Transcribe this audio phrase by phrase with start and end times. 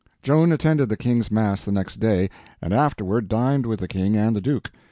[0.23, 4.35] Joan attended the King's mass the next day, and afterward dined with the King and
[4.35, 4.71] the Duke.